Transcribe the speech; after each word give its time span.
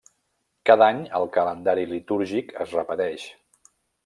Cada 0.69 0.87
any 0.93 1.01
el 1.19 1.29
calendari 1.35 1.85
litúrgic 1.93 2.51
es 2.67 2.75
repeteix. 2.79 3.29